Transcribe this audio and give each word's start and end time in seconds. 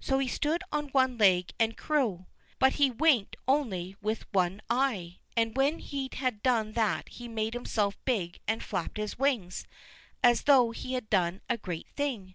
So 0.00 0.18
he 0.18 0.26
stood 0.26 0.64
on 0.72 0.88
one 0.88 1.18
leg 1.18 1.52
and 1.56 1.76
crew; 1.76 2.26
but 2.58 2.72
he 2.72 2.90
winked 2.90 3.36
only 3.46 3.94
with 4.02 4.24
one 4.32 4.60
eye, 4.68 5.20
and 5.36 5.56
when 5.56 5.78
he 5.78 6.08
had 6.14 6.42
done 6.42 6.72
that 6.72 7.08
he 7.08 7.28
made 7.28 7.54
himself 7.54 7.96
big 8.04 8.40
and 8.48 8.60
flapped 8.60 8.96
his 8.96 9.20
wings, 9.20 9.68
as 10.20 10.42
though 10.42 10.72
he 10.72 10.94
had 10.94 11.08
done 11.08 11.42
a 11.48 11.56
great 11.56 11.86
thing. 11.94 12.34